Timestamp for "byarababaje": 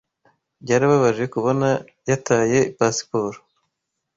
0.63-1.23